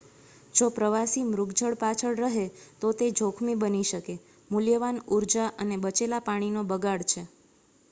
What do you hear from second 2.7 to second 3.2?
તો તે